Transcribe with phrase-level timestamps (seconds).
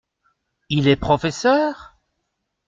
[0.69, 1.95] Il est professeur?